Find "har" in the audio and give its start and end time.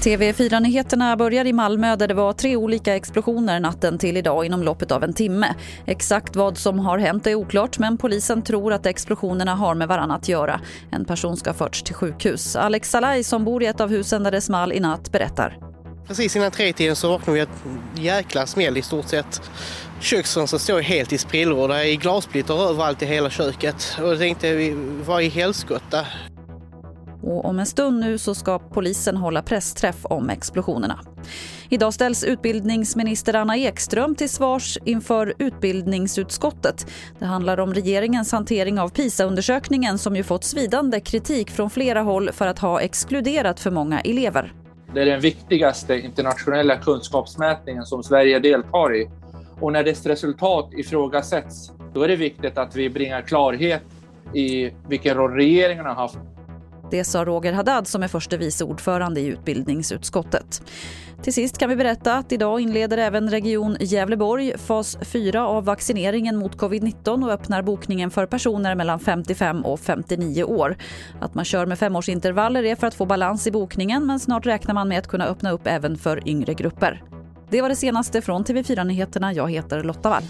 6.78-6.98, 9.54-9.74, 55.86-55.94